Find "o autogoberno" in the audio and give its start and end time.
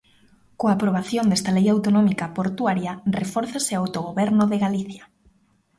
3.75-4.43